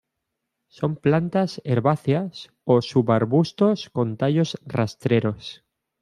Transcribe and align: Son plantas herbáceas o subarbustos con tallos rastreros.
Son 0.77 0.91
plantas 1.03 1.51
herbáceas 1.63 2.33
o 2.71 2.73
subarbustos 2.89 3.79
con 3.95 4.07
tallos 4.19 4.51
rastreros. 4.75 5.43